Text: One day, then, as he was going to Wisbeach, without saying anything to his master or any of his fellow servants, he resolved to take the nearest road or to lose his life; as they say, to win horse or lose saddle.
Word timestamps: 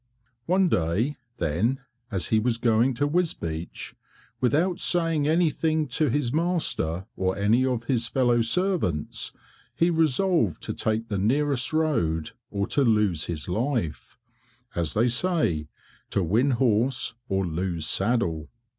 One 0.47 0.67
day, 0.67 1.17
then, 1.37 1.79
as 2.09 2.29
he 2.29 2.39
was 2.39 2.57
going 2.57 2.95
to 2.95 3.05
Wisbeach, 3.07 3.93
without 4.39 4.79
saying 4.79 5.27
anything 5.27 5.87
to 5.89 6.09
his 6.09 6.33
master 6.33 7.05
or 7.15 7.37
any 7.37 7.63
of 7.67 7.83
his 7.83 8.07
fellow 8.07 8.41
servants, 8.41 9.31
he 9.75 9.91
resolved 9.91 10.63
to 10.63 10.73
take 10.73 11.09
the 11.09 11.19
nearest 11.19 11.71
road 11.71 12.31
or 12.49 12.65
to 12.69 12.81
lose 12.83 13.25
his 13.25 13.47
life; 13.47 14.17
as 14.73 14.95
they 14.95 15.07
say, 15.07 15.67
to 16.09 16.23
win 16.23 16.49
horse 16.57 17.13
or 17.29 17.45
lose 17.45 17.85
saddle. 17.85 18.49